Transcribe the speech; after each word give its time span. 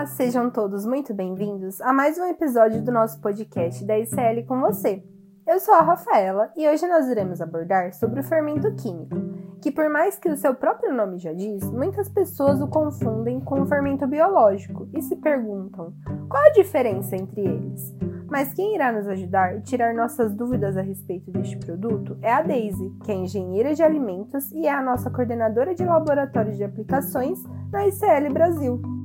Olá, 0.00 0.06
sejam 0.06 0.48
todos 0.48 0.86
muito 0.86 1.12
bem-vindos 1.12 1.78
a 1.82 1.92
mais 1.92 2.16
um 2.16 2.24
episódio 2.24 2.82
do 2.82 2.90
nosso 2.90 3.20
podcast 3.20 3.84
da 3.84 3.98
ICL 3.98 4.46
com 4.48 4.58
você. 4.58 5.04
Eu 5.46 5.60
sou 5.60 5.74
a 5.74 5.82
Rafaela 5.82 6.50
e 6.56 6.66
hoje 6.66 6.88
nós 6.88 7.06
iremos 7.06 7.42
abordar 7.42 7.92
sobre 7.92 8.20
o 8.20 8.22
fermento 8.24 8.74
químico, 8.76 9.14
que 9.60 9.70
por 9.70 9.90
mais 9.90 10.18
que 10.18 10.30
o 10.30 10.36
seu 10.38 10.54
próprio 10.54 10.94
nome 10.94 11.18
já 11.18 11.34
diz, 11.34 11.70
muitas 11.70 12.08
pessoas 12.08 12.62
o 12.62 12.68
confundem 12.68 13.40
com 13.40 13.60
o 13.60 13.66
fermento 13.66 14.06
biológico 14.06 14.88
e 14.94 15.02
se 15.02 15.16
perguntam 15.16 15.92
qual 16.30 16.44
a 16.44 16.52
diferença 16.52 17.14
entre 17.14 17.42
eles. 17.42 17.94
Mas 18.26 18.54
quem 18.54 18.74
irá 18.74 18.90
nos 18.90 19.06
ajudar 19.06 19.58
e 19.58 19.60
tirar 19.60 19.92
nossas 19.92 20.34
dúvidas 20.34 20.78
a 20.78 20.82
respeito 20.82 21.30
deste 21.30 21.58
produto 21.58 22.16
é 22.22 22.32
a 22.32 22.40
Daisy, 22.40 22.90
que 23.04 23.12
é 23.12 23.16
engenheira 23.16 23.74
de 23.74 23.82
alimentos 23.82 24.50
e 24.52 24.66
é 24.66 24.72
a 24.72 24.82
nossa 24.82 25.10
coordenadora 25.10 25.74
de 25.74 25.84
laboratório 25.84 26.54
de 26.54 26.64
aplicações 26.64 27.38
na 27.70 27.86
ICL 27.86 28.32
Brasil. 28.32 28.99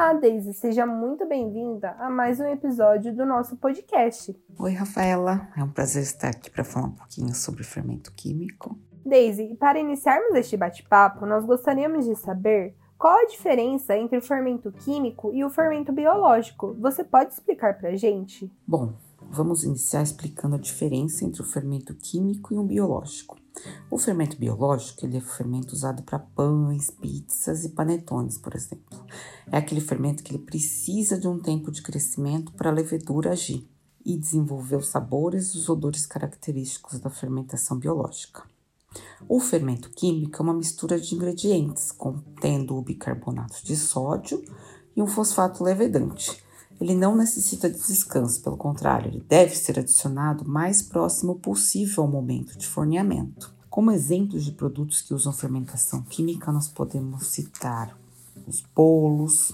Olá, 0.00 0.14
Daisy, 0.14 0.54
seja 0.54 0.86
muito 0.86 1.28
bem-vinda 1.28 1.90
a 1.98 2.08
mais 2.08 2.40
um 2.40 2.46
episódio 2.46 3.14
do 3.14 3.26
nosso 3.26 3.54
podcast. 3.58 4.34
Oi, 4.58 4.72
Rafaela, 4.72 5.50
é 5.54 5.62
um 5.62 5.70
prazer 5.70 6.02
estar 6.02 6.28
aqui 6.28 6.50
para 6.50 6.64
falar 6.64 6.86
um 6.86 6.92
pouquinho 6.92 7.34
sobre 7.34 7.62
fermento 7.62 8.10
químico. 8.14 8.78
Daisy, 9.04 9.54
para 9.60 9.78
iniciarmos 9.78 10.34
este 10.36 10.56
bate-papo, 10.56 11.26
nós 11.26 11.44
gostaríamos 11.44 12.06
de 12.06 12.16
saber 12.16 12.74
qual 12.96 13.14
a 13.14 13.26
diferença 13.26 13.94
entre 13.94 14.16
o 14.16 14.22
fermento 14.22 14.72
químico 14.72 15.34
e 15.34 15.44
o 15.44 15.50
fermento 15.50 15.92
biológico. 15.92 16.74
Você 16.80 17.04
pode 17.04 17.34
explicar 17.34 17.76
para 17.76 17.90
a 17.90 17.96
gente? 17.96 18.50
Bom, 18.66 18.94
vamos 19.20 19.64
iniciar 19.64 20.02
explicando 20.02 20.54
a 20.54 20.58
diferença 20.58 21.26
entre 21.26 21.42
o 21.42 21.44
fermento 21.44 21.94
químico 21.94 22.54
e 22.54 22.56
o 22.56 22.62
biológico. 22.62 23.36
O 23.90 23.98
fermento 23.98 24.36
biológico 24.36 25.04
ele 25.04 25.16
é 25.16 25.20
o 25.20 25.24
fermento 25.24 25.72
usado 25.72 26.02
para 26.02 26.18
pães, 26.18 26.90
pizzas 26.90 27.64
e 27.64 27.70
panetones, 27.70 28.38
por 28.38 28.54
exemplo. 28.54 29.04
É 29.50 29.58
aquele 29.58 29.80
fermento 29.80 30.22
que 30.22 30.32
ele 30.32 30.44
precisa 30.44 31.18
de 31.18 31.26
um 31.26 31.38
tempo 31.38 31.70
de 31.70 31.82
crescimento 31.82 32.52
para 32.52 32.70
a 32.70 32.72
levedura 32.72 33.32
agir 33.32 33.68
e 34.04 34.16
desenvolver 34.16 34.76
os 34.76 34.88
sabores 34.88 35.54
e 35.54 35.58
os 35.58 35.68
odores 35.68 36.06
característicos 36.06 37.00
da 37.00 37.10
fermentação 37.10 37.78
biológica. 37.78 38.44
O 39.28 39.38
fermento 39.38 39.90
químico 39.90 40.38
é 40.38 40.42
uma 40.42 40.54
mistura 40.54 40.98
de 40.98 41.14
ingredientes 41.14 41.92
contendo 41.92 42.76
o 42.76 42.82
bicarbonato 42.82 43.64
de 43.64 43.76
sódio 43.76 44.42
e 44.96 45.02
um 45.02 45.06
fosfato 45.06 45.62
levedante 45.62 46.42
ele 46.80 46.94
não 46.94 47.14
necessita 47.14 47.68
de 47.68 47.78
descanso, 47.78 48.42
pelo 48.42 48.56
contrário, 48.56 49.08
ele 49.08 49.24
deve 49.28 49.54
ser 49.54 49.78
adicionado 49.78 50.44
o 50.44 50.48
mais 50.48 50.80
próximo 50.80 51.34
possível 51.34 52.04
ao 52.04 52.10
momento 52.10 52.56
de 52.56 52.66
forneamento. 52.66 53.54
Como 53.68 53.90
exemplos 53.90 54.44
de 54.44 54.52
produtos 54.52 55.02
que 55.02 55.14
usam 55.14 55.32
fermentação 55.32 56.02
química, 56.02 56.50
nós 56.50 56.68
podemos 56.68 57.26
citar 57.28 57.96
os 58.46 58.62
bolos, 58.74 59.52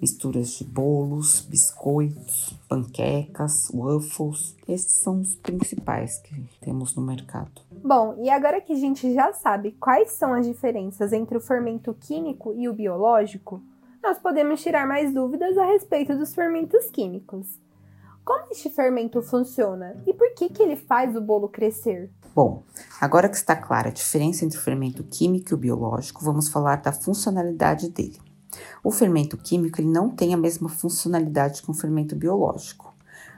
misturas 0.00 0.48
de 0.54 0.64
bolos, 0.64 1.42
biscoitos, 1.42 2.54
panquecas, 2.68 3.70
waffles. 3.72 4.56
Esses 4.66 5.00
são 5.00 5.20
os 5.20 5.36
principais 5.36 6.18
que 6.18 6.44
temos 6.60 6.96
no 6.96 7.02
mercado. 7.02 7.62
Bom, 7.84 8.16
e 8.20 8.28
agora 8.28 8.60
que 8.60 8.72
a 8.72 8.76
gente 8.76 9.14
já 9.14 9.32
sabe 9.32 9.72
quais 9.78 10.12
são 10.12 10.34
as 10.34 10.44
diferenças 10.44 11.12
entre 11.12 11.36
o 11.36 11.40
fermento 11.40 11.94
químico 11.94 12.52
e 12.56 12.68
o 12.68 12.74
biológico, 12.74 13.62
nós 14.02 14.18
podemos 14.18 14.60
tirar 14.60 14.86
mais 14.86 15.14
dúvidas 15.14 15.56
a 15.56 15.64
respeito 15.64 16.16
dos 16.16 16.34
fermentos 16.34 16.90
químicos. 16.90 17.60
Como 18.24 18.46
este 18.50 18.68
fermento 18.68 19.22
funciona 19.22 19.96
e 20.06 20.12
por 20.12 20.34
que, 20.34 20.48
que 20.48 20.62
ele 20.62 20.76
faz 20.76 21.14
o 21.14 21.20
bolo 21.20 21.48
crescer? 21.48 22.10
Bom, 22.34 22.64
agora 23.00 23.28
que 23.28 23.36
está 23.36 23.54
clara 23.54 23.88
a 23.88 23.92
diferença 23.92 24.44
entre 24.44 24.58
o 24.58 24.60
fermento 24.60 25.04
químico 25.04 25.50
e 25.50 25.54
o 25.54 25.58
biológico, 25.58 26.24
vamos 26.24 26.48
falar 26.48 26.76
da 26.76 26.92
funcionalidade 26.92 27.88
dele. 27.90 28.18
O 28.82 28.90
fermento 28.90 29.36
químico 29.36 29.80
ele 29.80 29.88
não 29.88 30.10
tem 30.10 30.34
a 30.34 30.36
mesma 30.36 30.68
funcionalidade 30.68 31.62
que 31.62 31.70
o 31.70 31.74
fermento 31.74 32.16
biológico. 32.16 32.92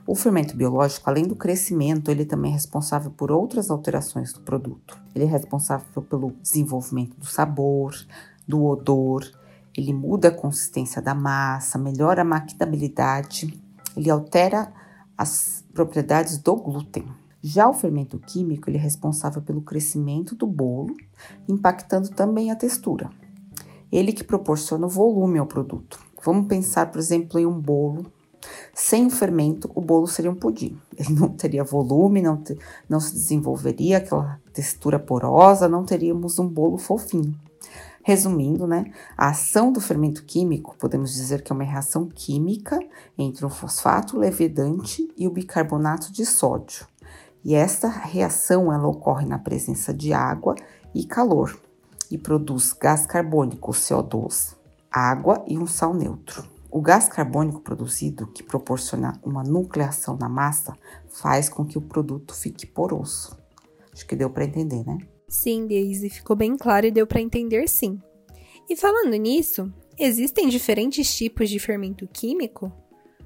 O 0.07 0.15
fermento 0.15 0.57
biológico, 0.57 1.09
além 1.09 1.27
do 1.27 1.37
crescimento, 1.37 2.11
ele 2.11 2.27
também 2.27 2.51
é 2.51 2.55
responsável 2.55 3.11
por 3.11 3.33
outras 3.33 3.71
alterações 3.71 4.33
do 4.33 4.41
produto. 4.41 4.99
Ele 5.15 5.25
é 5.25 5.29
responsável 5.29 6.03
pelo 6.03 6.33
desenvolvimento 6.43 7.17
do 7.17 7.25
sabor, 7.25 7.95
do 8.47 8.65
odor, 8.65 9.25
ele 9.77 9.93
muda 9.93 10.29
a 10.29 10.35
consistência 10.35 11.03
da 11.03 11.15
massa, 11.15 11.79
melhora 11.79 12.23
a 12.23 12.25
maquinabilidade, 12.25 13.61
ele 13.97 14.11
altera 14.11 14.73
as 15.17 15.65
propriedades 15.73 16.39
do 16.39 16.57
glúten. 16.57 17.07
Já 17.43 17.69
o 17.69 17.75
fermento 17.75 18.19
químico 18.19 18.71
ele 18.71 18.79
é 18.79 18.81
responsável 18.81 19.43
pelo 19.43 19.61
crescimento 19.61 20.35
do 20.35 20.47
bolo, 20.47 20.95
impactando 21.49 22.09
também 22.09 22.51
a 22.51 22.57
textura. 22.57 23.11
Ele 23.93 24.13
que 24.13 24.25
proporciona 24.25 24.87
o 24.87 24.91
volume 24.91 25.39
ao 25.39 25.47
produto. 25.47 26.01
Vamos 26.25 26.49
pensar, 26.49 26.91
por 26.91 26.99
exemplo, 26.99 27.39
em 27.39 27.45
um 27.45 27.61
bolo. 27.61 28.07
Sem 28.73 29.07
o 29.07 29.11
fermento, 29.11 29.71
o 29.75 29.81
bolo 29.81 30.07
seria 30.07 30.31
um 30.31 30.35
pudim. 30.35 30.79
Ele 30.97 31.15
não 31.15 31.29
teria 31.29 31.63
volume, 31.63 32.23
não, 32.23 32.37
te, 32.37 32.59
não 32.89 32.99
se 32.99 33.15
desenvolveria 33.15 33.99
aquela 33.99 34.41
textura 34.53 34.99
porosa, 34.99 35.69
não 35.69 35.85
teríamos 35.85 36.39
um 36.39 36.49
bolo 36.49 36.79
fofinho. 36.79 37.35
Resumindo, 38.07 38.67
né, 38.67 38.93
a 39.17 39.31
ação 39.31 39.73
do 39.73 39.81
fermento 39.81 40.27
químico, 40.27 40.77
podemos 40.79 41.15
dizer 41.15 41.43
que 41.43 41.51
é 41.51 41.55
uma 41.55 41.65
reação 41.65 42.07
química 42.07 42.79
entre 43.17 43.47
o 43.47 43.49
fosfato 43.49 44.19
levedante 44.19 45.11
e 45.17 45.27
o 45.27 45.31
bicarbonato 45.31 46.13
de 46.13 46.27
sódio. 46.27 46.87
E 47.43 47.55
esta 47.55 47.89
reação 47.89 48.71
ela 48.71 48.87
ocorre 48.87 49.25
na 49.25 49.39
presença 49.39 49.95
de 49.95 50.13
água 50.13 50.55
e 50.95 51.07
calor 51.07 51.59
e 52.11 52.19
produz 52.19 52.75
gás 52.75 53.07
carbônico, 53.07 53.73
CO2, 53.73 54.55
água 54.91 55.43
e 55.49 55.57
um 55.57 55.67
sal 55.67 55.95
neutro. 55.95 56.47
O 56.71 56.83
gás 56.83 57.09
carbônico 57.09 57.63
produzido, 57.63 58.27
que 58.27 58.43
proporciona 58.43 59.19
uma 59.25 59.43
nucleação 59.43 60.15
na 60.15 60.29
massa, 60.29 60.77
faz 61.09 61.49
com 61.49 61.65
que 61.65 61.79
o 61.79 61.83
produto 61.83 62.35
fique 62.35 62.67
poroso. 62.67 63.35
Acho 63.95 64.07
que 64.07 64.15
deu 64.15 64.29
para 64.29 64.45
entender, 64.45 64.85
né? 64.85 64.99
Sim, 65.35 65.67
Daisy, 65.67 66.09
ficou 66.09 66.37
bem 66.37 66.57
claro 66.57 66.87
e 66.87 66.93
deu 66.93 67.09
para 67.09 67.21
entender 67.21 67.69
sim. 67.69 68.01
E 68.71 68.77
falando 68.77 69.17
nisso, 69.17 69.69
existem 69.99 70.49
diferentes 70.49 71.13
tipos 71.13 71.51
de 71.51 71.59
fermento 71.59 72.07
químico? 72.07 72.73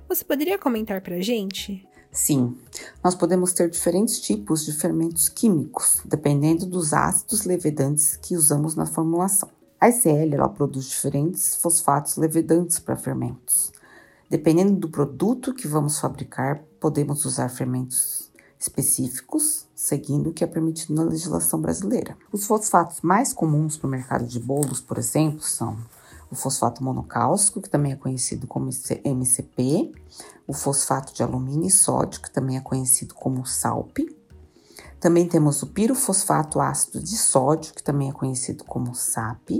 Você 0.09 0.25
poderia 0.25 0.59
comentar 0.59 1.03
para 1.03 1.17
a 1.17 1.21
gente? 1.21 1.87
Sim, 2.11 2.57
nós 3.05 3.15
podemos 3.15 3.53
ter 3.53 3.69
diferentes 3.69 4.19
tipos 4.21 4.65
de 4.65 4.73
fermentos 4.73 5.29
químicos, 5.29 6.01
dependendo 6.07 6.65
dos 6.65 6.95
ácidos 6.95 7.45
levedantes 7.45 8.17
que 8.17 8.35
usamos 8.35 8.75
na 8.75 8.87
formulação. 8.87 9.51
A 9.79 9.91
ICL 9.91 10.35
ela 10.35 10.49
produz 10.49 10.89
diferentes 10.89 11.57
fosfatos 11.57 12.17
levedantes 12.17 12.79
para 12.79 12.97
fermentos. 12.97 13.71
Dependendo 14.31 14.73
do 14.73 14.89
produto 14.89 15.53
que 15.53 15.69
vamos 15.69 16.01
fabricar, 16.01 16.65
podemos 16.81 17.27
usar 17.27 17.51
fermentos 17.51 18.28
específicos, 18.59 19.67
seguindo 19.75 20.31
o 20.31 20.33
que 20.33 20.43
é 20.43 20.47
permitido 20.47 20.95
na 20.95 21.05
legislação 21.05 21.61
brasileira. 21.61 22.17
Os 22.33 22.45
fosfatos 22.45 23.01
mais 23.01 23.33
comuns 23.33 23.77
para 23.77 23.87
o 23.87 23.91
mercado 23.91 24.27
de 24.27 24.41
bolos, 24.41 24.81
por 24.81 24.99
exemplo, 24.99 25.43
são 25.43 25.77
o 26.31 26.35
fosfato 26.35 26.83
monocálcico, 26.83 27.61
que 27.63 27.71
também 27.71 27.93
é 27.93 27.97
conhecido 27.97 28.47
como 28.47 28.71
MCP, 29.05 29.93
o 30.47 30.53
fosfato 30.53 31.15
de 31.15 31.23
alumínio 31.23 31.69
e 31.69 31.71
sódio, 31.71 32.21
que 32.21 32.31
também 32.31 32.57
é 32.57 32.61
conhecido 32.61 33.15
como 33.15 33.47
SALP. 33.47 33.99
Também 35.01 35.29
temos 35.29 35.63
o 35.63 35.67
pirofosfato 35.69 36.61
ácido 36.61 37.01
de 37.01 37.17
sódio, 37.17 37.73
que 37.73 37.83
também 37.83 38.09
é 38.09 38.13
conhecido 38.13 38.65
como 38.65 38.95
SAP, 38.95 39.51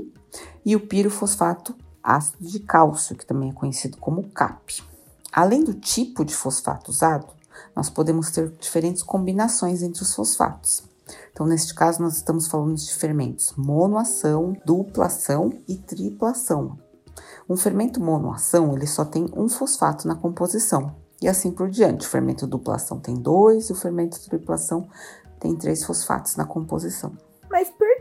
e 0.65 0.75
o 0.75 0.81
pirofosfato 0.81 1.77
ácido 2.03 2.45
de 2.45 2.59
cálcio, 2.61 3.17
que 3.17 3.25
também 3.25 3.51
é 3.51 3.53
conhecido 3.53 3.97
como 3.99 4.29
CAP. 4.31 4.83
Além 5.31 5.63
do 5.63 5.75
tipo 5.75 6.25
de 6.25 6.35
fosfato 6.35 6.91
usado, 6.91 7.38
nós 7.75 7.89
podemos 7.91 8.31
ter 8.31 8.51
diferentes 8.59 9.03
combinações 9.03 9.83
entre 9.83 10.03
os 10.03 10.15
fosfatos. 10.15 10.83
Então, 11.33 11.47
neste 11.47 11.75
caso, 11.75 12.03
nós 12.03 12.17
estamos 12.17 12.47
falando 12.49 12.77
de 12.77 12.95
fermentos 12.95 13.53
monoação, 13.57 14.55
duplação 14.65 15.51
e 15.67 15.77
triplação. 15.77 16.79
Um 17.49 17.57
fermento 17.57 18.01
monoação, 18.01 18.75
ele 18.75 18.87
só 18.87 19.05
tem 19.05 19.27
um 19.35 19.49
fosfato 19.49 20.07
na 20.07 20.15
composição, 20.15 20.95
e 21.21 21.29
assim 21.29 21.51
por 21.51 21.71
diante. 21.71 22.07
O 22.07 22.11
fermento 22.11 22.47
duplação 22.47 23.01
tem 23.01 23.15
dois 23.15 23.69
e 23.69 23.73
o 23.73 23.77
fermento 23.77 24.21
triplação 24.21 24.89
tem 25.41 25.57
três 25.57 25.85
fosfatos 25.85 26.37
na 26.37 26.45
composição. 26.45 27.17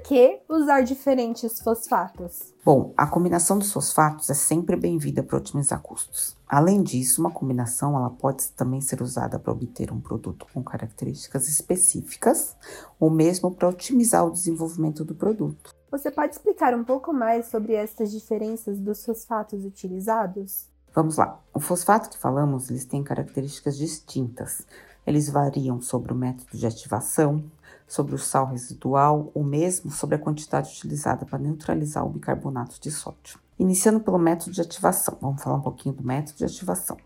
Que 0.07 0.39
usar 0.47 0.83
diferentes 0.83 1.59
fosfatos? 1.59 2.53
Bom, 2.63 2.93
a 2.95 3.05
combinação 3.05 3.59
dos 3.59 3.73
fosfatos 3.73 4.29
é 4.29 4.33
sempre 4.33 4.77
bem-vinda 4.77 5.21
para 5.21 5.37
otimizar 5.37 5.81
custos. 5.81 6.37
Além 6.47 6.81
disso, 6.81 7.19
uma 7.19 7.29
combinação 7.29 7.93
ela 7.93 8.09
pode 8.09 8.47
também 8.51 8.79
ser 8.79 9.01
usada 9.01 9.37
para 9.37 9.51
obter 9.51 9.91
um 9.91 9.99
produto 9.99 10.47
com 10.53 10.63
características 10.63 11.49
específicas 11.49 12.55
ou 12.97 13.09
mesmo 13.09 13.53
para 13.53 13.67
otimizar 13.67 14.25
o 14.25 14.31
desenvolvimento 14.31 15.03
do 15.03 15.13
produto. 15.13 15.75
Você 15.91 16.09
pode 16.09 16.35
explicar 16.35 16.73
um 16.73 16.85
pouco 16.85 17.11
mais 17.11 17.47
sobre 17.47 17.73
essas 17.73 18.09
diferenças 18.09 18.79
dos 18.79 19.03
fosfatos 19.03 19.65
utilizados? 19.65 20.69
Vamos 20.95 21.17
lá. 21.17 21.37
O 21.53 21.59
fosfato 21.59 22.09
que 22.09 22.17
falamos, 22.17 22.69
eles 22.69 22.85
têm 22.85 23.03
características 23.03 23.77
distintas. 23.77 24.65
Eles 25.05 25.29
variam 25.29 25.81
sobre 25.81 26.11
o 26.11 26.15
método 26.15 26.57
de 26.57 26.65
ativação, 26.65 27.43
sobre 27.87 28.13
o 28.13 28.19
sal 28.19 28.47
residual 28.47 29.31
ou 29.33 29.43
mesmo 29.43 29.89
sobre 29.89 30.15
a 30.15 30.19
quantidade 30.19 30.69
utilizada 30.69 31.25
para 31.25 31.39
neutralizar 31.39 32.05
o 32.05 32.09
bicarbonato 32.09 32.79
de 32.81 32.91
sódio. 32.91 33.39
Iniciando 33.57 34.01
pelo 34.01 34.19
método 34.19 34.51
de 34.51 34.61
ativação. 34.61 35.17
Vamos 35.21 35.41
falar 35.41 35.55
um 35.55 35.61
pouquinho 35.61 35.95
do 35.95 36.03
método 36.03 36.37
de 36.37 36.45
ativação. 36.45 36.97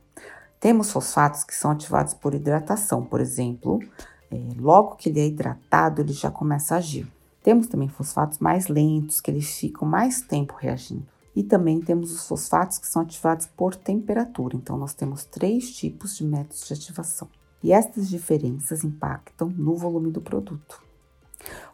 Temos 0.59 0.91
fosfatos 0.91 1.43
que 1.43 1.55
são 1.55 1.71
ativados 1.71 2.13
por 2.13 2.33
hidratação, 2.33 3.03
por 3.05 3.21
exemplo, 3.21 3.79
é, 4.31 4.37
logo 4.57 4.95
que 4.95 5.09
ele 5.09 5.19
é 5.19 5.27
hidratado, 5.27 6.01
ele 6.01 6.13
já 6.13 6.31
começa 6.31 6.75
a 6.75 6.77
agir. 6.77 7.11
Temos 7.43 7.67
também 7.67 7.87
fosfatos 7.87 8.39
mais 8.39 8.67
lentos, 8.67 9.19
que 9.19 9.31
eles 9.31 9.57
ficam 9.57 9.87
mais 9.87 10.21
tempo 10.21 10.55
reagindo. 10.57 11.05
E 11.35 11.43
também 11.43 11.81
temos 11.81 12.11
os 12.11 12.27
fosfatos 12.27 12.77
que 12.77 12.87
são 12.87 13.01
ativados 13.01 13.47
por 13.47 13.75
temperatura. 13.75 14.55
Então, 14.55 14.77
nós 14.77 14.93
temos 14.93 15.25
três 15.25 15.71
tipos 15.71 16.15
de 16.17 16.23
métodos 16.23 16.67
de 16.67 16.73
ativação. 16.73 17.27
E 17.63 17.71
estas 17.71 18.09
diferenças 18.09 18.83
impactam 18.83 19.49
no 19.49 19.75
volume 19.75 20.11
do 20.11 20.21
produto. 20.21 20.81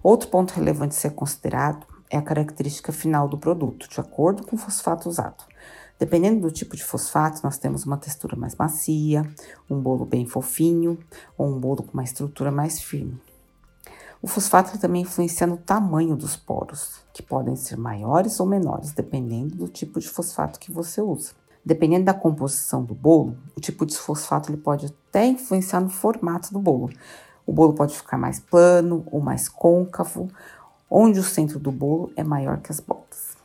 Outro 0.01 0.29
ponto 0.29 0.53
relevante 0.53 0.95
a 0.95 0.99
ser 0.99 1.11
considerado 1.11 1.85
é 2.09 2.17
a 2.17 2.21
característica 2.21 2.91
final 2.91 3.27
do 3.27 3.37
produto, 3.37 3.89
de 3.89 3.99
acordo 3.99 4.43
com 4.43 4.55
o 4.55 4.59
fosfato 4.59 5.09
usado. 5.09 5.43
Dependendo 5.99 6.41
do 6.41 6.51
tipo 6.51 6.75
de 6.75 6.83
fosfato, 6.83 7.41
nós 7.43 7.57
temos 7.57 7.85
uma 7.85 7.97
textura 7.97 8.35
mais 8.35 8.55
macia, 8.55 9.23
um 9.69 9.79
bolo 9.79 10.05
bem 10.05 10.27
fofinho 10.27 10.97
ou 11.37 11.47
um 11.47 11.59
bolo 11.59 11.83
com 11.83 11.93
uma 11.93 12.03
estrutura 12.03 12.51
mais 12.51 12.79
firme. 12.79 13.19
O 14.21 14.27
fosfato 14.27 14.77
também 14.79 15.01
influencia 15.03 15.45
no 15.47 15.57
tamanho 15.57 16.15
dos 16.15 16.35
poros, 16.35 17.01
que 17.13 17.23
podem 17.23 17.55
ser 17.55 17.77
maiores 17.77 18.39
ou 18.39 18.45
menores, 18.45 18.91
dependendo 18.91 19.55
do 19.55 19.67
tipo 19.67 19.99
de 19.99 20.07
fosfato 20.07 20.59
que 20.59 20.71
você 20.71 21.01
usa. 21.01 21.31
Dependendo 21.65 22.05
da 22.05 22.13
composição 22.13 22.83
do 22.83 22.95
bolo, 22.95 23.37
o 23.55 23.59
tipo 23.59 23.85
de 23.85 23.95
fosfato 23.97 24.49
ele 24.49 24.57
pode 24.57 24.91
até 25.17 25.25
influenciar 25.25 25.81
no 25.81 25.89
formato 25.89 26.53
do 26.53 26.59
bolo. 26.59 26.91
O 27.43 27.51
bolo 27.51 27.73
pode 27.73 27.97
ficar 27.97 28.19
mais 28.19 28.39
plano 28.39 29.03
ou 29.11 29.19
mais 29.19 29.49
côncavo, 29.49 30.29
onde 30.87 31.19
o 31.19 31.23
centro 31.23 31.57
do 31.57 31.71
bolo 31.71 32.11
é 32.15 32.23
maior 32.23 32.59
que 32.59 32.71
as 32.71 32.79
bordas. 32.79 33.35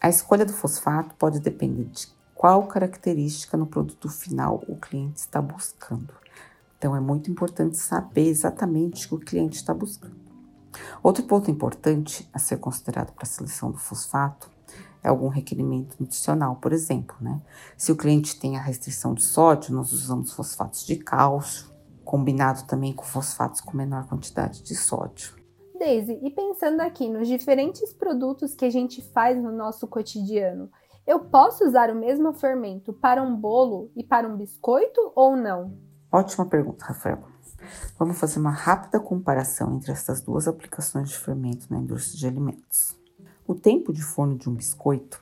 A 0.00 0.08
escolha 0.08 0.44
do 0.44 0.52
fosfato 0.52 1.14
pode 1.14 1.38
depender 1.38 1.84
de 1.84 2.08
qual 2.34 2.66
característica 2.66 3.56
no 3.56 3.66
produto 3.66 4.08
final 4.08 4.64
o 4.66 4.74
cliente 4.74 5.20
está 5.20 5.40
buscando. 5.40 6.12
Então, 6.76 6.96
é 6.96 7.00
muito 7.00 7.30
importante 7.30 7.76
saber 7.76 8.26
exatamente 8.26 9.06
o 9.06 9.10
que 9.10 9.14
o 9.14 9.26
cliente 9.26 9.56
está 9.56 9.72
buscando. 9.72 10.16
Outro 11.00 11.22
ponto 11.24 11.50
importante 11.50 12.28
a 12.32 12.40
ser 12.40 12.56
considerado 12.56 13.12
para 13.12 13.24
a 13.24 13.26
seleção 13.26 13.70
do 13.70 13.78
fosfato 13.78 14.50
algum 15.08 15.28
requerimento 15.28 15.96
nutricional, 15.98 16.56
por 16.56 16.72
exemplo, 16.72 17.16
né? 17.20 17.40
Se 17.76 17.90
o 17.90 17.96
cliente 17.96 18.38
tem 18.38 18.56
a 18.56 18.60
restrição 18.60 19.14
de 19.14 19.22
sódio, 19.22 19.74
nós 19.74 19.92
usamos 19.92 20.32
fosfatos 20.32 20.84
de 20.84 20.96
cálcio, 20.96 21.70
combinado 22.04 22.64
também 22.64 22.92
com 22.92 23.04
fosfatos 23.04 23.60
com 23.60 23.76
menor 23.76 24.06
quantidade 24.06 24.62
de 24.62 24.74
sódio. 24.74 25.34
Daisy, 25.78 26.18
e 26.22 26.30
pensando 26.30 26.80
aqui 26.80 27.08
nos 27.08 27.26
diferentes 27.26 27.92
produtos 27.92 28.54
que 28.54 28.66
a 28.66 28.70
gente 28.70 29.00
faz 29.00 29.42
no 29.42 29.50
nosso 29.50 29.88
cotidiano, 29.88 30.70
eu 31.06 31.20
posso 31.20 31.64
usar 31.64 31.90
o 31.90 31.94
mesmo 31.94 32.32
fermento 32.34 32.92
para 32.92 33.22
um 33.22 33.34
bolo 33.34 33.90
e 33.96 34.04
para 34.04 34.28
um 34.28 34.36
biscoito 34.36 35.12
ou 35.16 35.34
não? 35.34 35.78
Ótima 36.12 36.44
pergunta, 36.44 36.84
Rafael. 36.84 37.24
Vamos 37.98 38.18
fazer 38.18 38.38
uma 38.38 38.50
rápida 38.50 39.00
comparação 39.00 39.74
entre 39.74 39.92
essas 39.92 40.20
duas 40.20 40.46
aplicações 40.46 41.08
de 41.08 41.18
fermento 41.18 41.66
na 41.70 41.78
indústria 41.78 42.18
de 42.18 42.26
alimentos. 42.26 42.99
O 43.50 43.54
tempo 43.56 43.92
de 43.92 44.00
forno 44.00 44.38
de 44.38 44.48
um 44.48 44.54
biscoito 44.54 45.20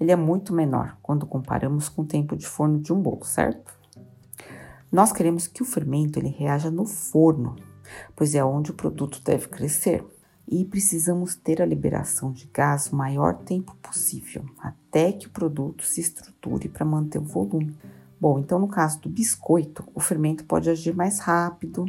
ele 0.00 0.10
é 0.10 0.16
muito 0.16 0.52
menor 0.52 0.98
quando 1.00 1.24
comparamos 1.24 1.88
com 1.88 2.02
o 2.02 2.04
tempo 2.04 2.36
de 2.36 2.44
forno 2.44 2.80
de 2.80 2.92
um 2.92 3.00
bolo, 3.00 3.24
certo? 3.24 3.72
Nós 4.90 5.12
queremos 5.12 5.46
que 5.46 5.62
o 5.62 5.64
fermento 5.64 6.18
ele 6.18 6.26
reaja 6.26 6.72
no 6.72 6.84
forno 6.84 7.54
pois 8.16 8.34
é 8.34 8.44
onde 8.44 8.72
o 8.72 8.74
produto 8.74 9.22
deve 9.22 9.46
crescer. 9.46 10.04
E 10.48 10.64
precisamos 10.64 11.36
ter 11.36 11.62
a 11.62 11.64
liberação 11.64 12.32
de 12.32 12.50
gás 12.52 12.88
o 12.88 12.96
maior 12.96 13.36
tempo 13.44 13.76
possível, 13.76 14.44
até 14.58 15.12
que 15.12 15.28
o 15.28 15.30
produto 15.30 15.84
se 15.84 16.00
estruture 16.00 16.68
para 16.68 16.84
manter 16.84 17.20
o 17.20 17.24
volume. 17.24 17.76
Bom, 18.22 18.38
então 18.38 18.56
no 18.60 18.68
caso 18.68 19.00
do 19.00 19.08
biscoito, 19.08 19.82
o 19.92 19.98
fermento 19.98 20.44
pode 20.44 20.70
agir 20.70 20.94
mais 20.94 21.18
rápido 21.18 21.86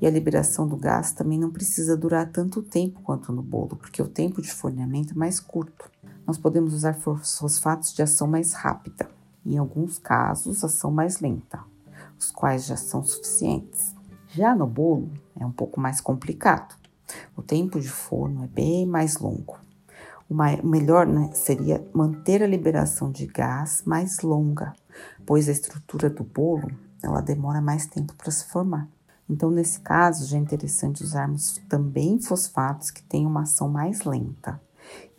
e 0.00 0.06
a 0.06 0.10
liberação 0.10 0.66
do 0.66 0.78
gás 0.78 1.12
também 1.12 1.38
não 1.38 1.50
precisa 1.50 1.94
durar 1.94 2.32
tanto 2.32 2.62
tempo 2.62 3.02
quanto 3.02 3.30
no 3.30 3.42
bolo, 3.42 3.76
porque 3.76 4.00
o 4.00 4.08
tempo 4.08 4.40
de 4.40 4.50
forneamento 4.50 5.12
é 5.12 5.14
mais 5.14 5.38
curto. 5.38 5.90
Nós 6.26 6.38
podemos 6.38 6.72
usar 6.72 6.94
fosfatos 6.94 7.92
de 7.92 8.00
ação 8.00 8.26
mais 8.26 8.54
rápida, 8.54 9.10
em 9.44 9.58
alguns 9.58 9.98
casos, 9.98 10.64
ação 10.64 10.90
mais 10.90 11.20
lenta, 11.20 11.60
os 12.18 12.30
quais 12.30 12.64
já 12.64 12.78
são 12.78 13.04
suficientes. 13.04 13.94
Já 14.28 14.54
no 14.54 14.66
bolo 14.66 15.10
é 15.38 15.44
um 15.44 15.52
pouco 15.52 15.78
mais 15.78 16.00
complicado. 16.00 16.74
O 17.36 17.42
tempo 17.42 17.78
de 17.78 17.90
forno 17.90 18.44
é 18.44 18.48
bem 18.48 18.86
mais 18.86 19.18
longo. 19.18 19.58
O 20.30 20.66
melhor 20.66 21.06
né, 21.06 21.30
seria 21.34 21.86
manter 21.92 22.42
a 22.42 22.46
liberação 22.46 23.12
de 23.12 23.26
gás 23.26 23.82
mais 23.84 24.20
longa, 24.20 24.72
pois 25.24 25.48
a 25.48 25.52
estrutura 25.52 26.08
do 26.10 26.24
bolo 26.24 26.70
ela 27.02 27.20
demora 27.20 27.60
mais 27.60 27.86
tempo 27.86 28.14
para 28.14 28.30
se 28.30 28.46
formar. 28.46 28.88
Então, 29.28 29.50
nesse 29.50 29.80
caso, 29.80 30.26
já 30.26 30.36
é 30.36 30.40
interessante 30.40 31.02
usarmos 31.02 31.60
também 31.68 32.20
fosfatos 32.20 32.90
que 32.90 33.02
tenham 33.02 33.30
uma 33.30 33.42
ação 33.42 33.68
mais 33.68 34.04
lenta 34.04 34.60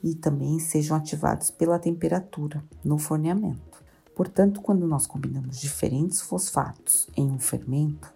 e 0.03 0.13
também 0.13 0.59
sejam 0.59 0.95
ativados 0.95 1.49
pela 1.49 1.79
temperatura 1.79 2.63
no 2.83 2.97
forneamento. 2.97 3.83
Portanto, 4.15 4.61
quando 4.61 4.87
nós 4.87 5.07
combinamos 5.07 5.59
diferentes 5.59 6.21
fosfatos 6.21 7.09
em 7.17 7.29
um 7.29 7.39
fermento, 7.39 8.13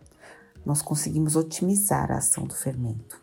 nós 0.65 0.81
conseguimos 0.81 1.35
otimizar 1.35 2.11
a 2.11 2.17
ação 2.17 2.45
do 2.45 2.53
fermento 2.53 3.21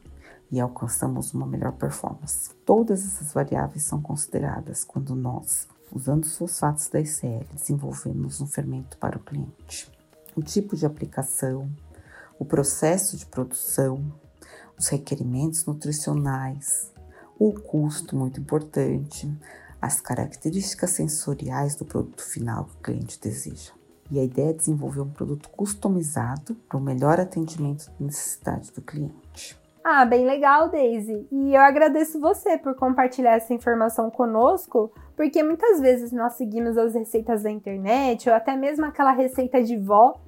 e 0.50 0.60
alcançamos 0.60 1.32
uma 1.32 1.46
melhor 1.46 1.72
performance. 1.72 2.50
Todas 2.64 3.04
essas 3.04 3.32
variáveis 3.32 3.84
são 3.84 4.00
consideradas 4.00 4.84
quando 4.84 5.14
nós, 5.14 5.68
usando 5.92 6.24
os 6.24 6.36
fosfatos 6.36 6.88
da 6.88 7.00
ICL, 7.00 7.46
desenvolvemos 7.52 8.40
um 8.40 8.46
fermento 8.46 8.96
para 8.98 9.16
o 9.16 9.20
cliente. 9.20 9.90
O 10.34 10.42
tipo 10.42 10.76
de 10.76 10.84
aplicação, 10.84 11.70
o 12.38 12.44
processo 12.44 13.16
de 13.16 13.26
produção, 13.26 14.12
os 14.78 14.88
requerimentos 14.88 15.64
nutricionais, 15.64 16.92
o 17.38 17.52
custo 17.52 18.16
muito 18.16 18.40
importante, 18.40 19.30
as 19.80 20.00
características 20.00 20.90
sensoriais 20.90 21.74
do 21.74 21.84
produto 21.84 22.22
final 22.22 22.64
que 22.64 22.76
o 22.76 22.82
cliente 22.82 23.20
deseja. 23.20 23.72
E 24.10 24.18
a 24.18 24.24
ideia 24.24 24.50
é 24.50 24.52
desenvolver 24.52 25.00
um 25.00 25.10
produto 25.10 25.48
customizado 25.50 26.54
para 26.54 26.78
o 26.78 26.80
melhor 26.80 27.18
atendimento 27.18 27.86
da 27.86 28.06
necessidade 28.06 28.72
do 28.72 28.80
cliente. 28.80 29.58
Ah, 29.88 30.04
bem 30.04 30.26
legal, 30.26 30.68
Daisy. 30.68 31.28
E 31.30 31.54
eu 31.54 31.60
agradeço 31.60 32.18
você 32.18 32.58
por 32.58 32.74
compartilhar 32.74 33.36
essa 33.36 33.54
informação 33.54 34.10
conosco, 34.10 34.92
porque 35.14 35.44
muitas 35.44 35.80
vezes 35.80 36.10
nós 36.10 36.32
seguimos 36.32 36.76
as 36.76 36.92
receitas 36.92 37.44
da 37.44 37.52
internet 37.52 38.28
ou 38.28 38.34
até 38.34 38.56
mesmo 38.56 38.84
aquela 38.84 39.12
receita 39.12 39.62
de 39.62 39.76
vó 39.76 40.18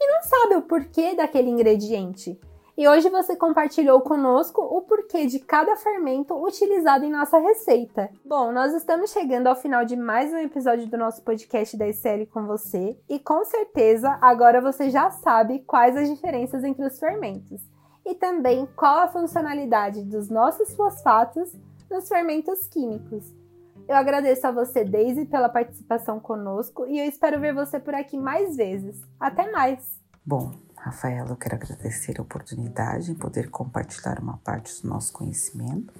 e 0.00 0.12
não 0.12 0.20
sabe 0.20 0.56
o 0.56 0.62
porquê 0.62 1.14
daquele 1.14 1.48
ingrediente. 1.48 2.36
E 2.76 2.88
hoje 2.88 3.08
você 3.08 3.36
compartilhou 3.36 4.00
conosco 4.00 4.60
o 4.60 4.82
porquê 4.82 5.26
de 5.26 5.38
cada 5.38 5.76
fermento 5.76 6.34
utilizado 6.44 7.04
em 7.04 7.10
nossa 7.12 7.38
receita. 7.38 8.10
Bom, 8.24 8.50
nós 8.50 8.74
estamos 8.74 9.12
chegando 9.12 9.46
ao 9.46 9.54
final 9.54 9.84
de 9.84 9.94
mais 9.94 10.32
um 10.32 10.38
episódio 10.38 10.88
do 10.88 10.98
nosso 10.98 11.22
podcast 11.22 11.76
da 11.76 11.86
ICL 11.86 12.26
com 12.32 12.48
você, 12.48 12.98
e 13.08 13.20
com 13.20 13.44
certeza 13.44 14.18
agora 14.20 14.60
você 14.60 14.90
já 14.90 15.08
sabe 15.08 15.60
quais 15.60 15.96
as 15.96 16.10
diferenças 16.10 16.64
entre 16.64 16.84
os 16.84 16.98
fermentos 16.98 17.72
e 18.04 18.14
também 18.14 18.66
qual 18.76 18.98
a 18.98 19.08
funcionalidade 19.08 20.02
dos 20.04 20.28
nossos 20.28 20.74
fosfatos 20.74 21.52
nos 21.90 22.08
fermentos 22.08 22.66
químicos. 22.66 23.32
Eu 23.86 23.96
agradeço 23.96 24.46
a 24.46 24.50
você, 24.50 24.84
Daisy, 24.84 25.26
pela 25.26 25.48
participação 25.48 26.18
conosco 26.18 26.86
e 26.86 26.98
eu 26.98 27.06
espero 27.06 27.40
ver 27.40 27.54
você 27.54 27.78
por 27.78 27.94
aqui 27.94 28.16
mais 28.16 28.56
vezes. 28.56 29.00
Até 29.20 29.50
mais! 29.50 30.00
Bom, 30.24 30.52
Rafaela, 30.76 31.30
eu 31.30 31.36
quero 31.36 31.54
agradecer 31.54 32.18
a 32.18 32.22
oportunidade 32.22 33.10
em 33.10 33.14
poder 33.14 33.50
compartilhar 33.50 34.18
uma 34.18 34.38
parte 34.38 34.80
do 34.80 34.88
nosso 34.88 35.12
conhecimento 35.12 35.92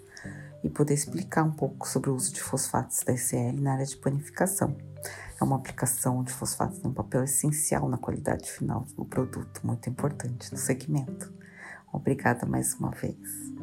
e 0.63 0.71
poder 0.71 0.95
explicar 0.95 1.43
um 1.45 1.53
pouco 1.53 1.87
sobre 1.87 2.09
o 2.09 2.15
uso 2.15 2.33
de 2.33 2.43
fosfatos 2.43 3.03
da 3.03 3.13
ICL 3.13 3.61
na 3.61 3.75
área 3.75 3.85
de 3.85 3.97
panificação. 3.99 4.75
É 5.39 5.45
uma 5.45 5.57
aplicação 5.57 6.19
onde 6.19 6.33
fosfatos 6.33 6.79
tem 6.79 6.91
um 6.91 6.95
papel 6.95 7.25
essencial 7.25 7.87
na 7.87 7.99
qualidade 7.99 8.51
final 8.51 8.87
do 8.97 9.05
produto, 9.05 9.61
muito 9.63 9.91
importante 9.91 10.51
no 10.51 10.59
segmento. 10.59 11.31
Obrigada 11.95 12.45
mais 12.45 12.75
uma 12.75 12.91
vez. 12.91 13.54